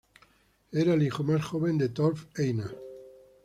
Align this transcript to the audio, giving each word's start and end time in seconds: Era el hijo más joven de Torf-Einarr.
Era 0.71 0.95
el 0.95 1.03
hijo 1.03 1.23
más 1.23 1.45
joven 1.45 1.77
de 1.77 1.89
Torf-Einarr. 1.93 2.75